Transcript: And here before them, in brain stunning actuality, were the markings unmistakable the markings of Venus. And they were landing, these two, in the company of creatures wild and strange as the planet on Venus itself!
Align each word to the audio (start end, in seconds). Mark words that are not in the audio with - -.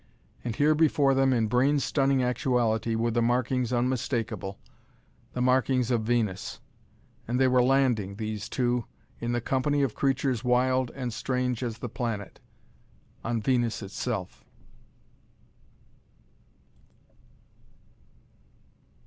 And 0.43 0.55
here 0.55 0.73
before 0.73 1.13
them, 1.13 1.31
in 1.31 1.45
brain 1.45 1.79
stunning 1.79 2.23
actuality, 2.23 2.95
were 2.95 3.11
the 3.11 3.21
markings 3.21 3.71
unmistakable 3.71 4.57
the 5.33 5.41
markings 5.43 5.91
of 5.91 6.01
Venus. 6.01 6.59
And 7.27 7.39
they 7.39 7.47
were 7.47 7.61
landing, 7.61 8.15
these 8.15 8.49
two, 8.49 8.85
in 9.19 9.31
the 9.31 9.41
company 9.41 9.83
of 9.83 9.93
creatures 9.93 10.43
wild 10.43 10.89
and 10.95 11.13
strange 11.13 11.61
as 11.61 11.77
the 11.77 11.87
planet 11.87 12.39
on 13.23 13.43
Venus 13.43 13.83
itself! 13.83 14.43